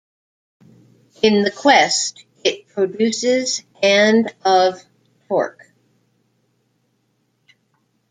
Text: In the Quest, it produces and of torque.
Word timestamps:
In 1.21 1.43
the 1.43 1.51
Quest, 1.51 2.25
it 2.43 2.69
produces 2.69 3.61
and 3.83 4.33
of 4.43 4.81
torque. 5.27 5.71